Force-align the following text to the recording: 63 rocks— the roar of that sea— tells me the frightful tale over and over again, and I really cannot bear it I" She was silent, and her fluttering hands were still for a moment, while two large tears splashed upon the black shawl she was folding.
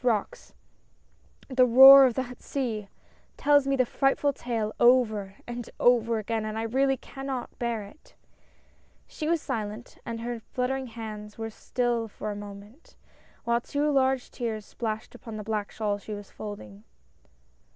63 0.01 0.09
rocks— 0.17 0.53
the 1.57 1.65
roar 1.67 2.05
of 2.07 2.15
that 2.15 2.41
sea— 2.41 2.89
tells 3.37 3.67
me 3.67 3.75
the 3.75 3.85
frightful 3.85 4.33
tale 4.33 4.73
over 4.79 5.35
and 5.45 5.69
over 5.79 6.17
again, 6.17 6.43
and 6.43 6.57
I 6.57 6.63
really 6.63 6.97
cannot 6.97 7.59
bear 7.59 7.83
it 7.83 8.15
I" 8.17 8.21
She 9.07 9.27
was 9.27 9.43
silent, 9.43 9.99
and 10.03 10.21
her 10.21 10.39
fluttering 10.39 10.87
hands 10.87 11.37
were 11.37 11.51
still 11.51 12.07
for 12.07 12.31
a 12.31 12.35
moment, 12.35 12.95
while 13.43 13.61
two 13.61 13.91
large 13.91 14.31
tears 14.31 14.65
splashed 14.65 15.13
upon 15.13 15.35
the 15.37 15.43
black 15.43 15.71
shawl 15.71 15.99
she 15.99 16.15
was 16.15 16.31
folding. 16.31 16.83